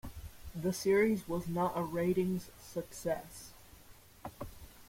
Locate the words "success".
2.59-3.53